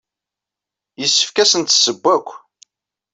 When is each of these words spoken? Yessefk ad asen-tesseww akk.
Yessefk 0.99 1.37
ad 1.37 1.47
asen-tesseww 1.47 2.03
akk. 2.15 2.29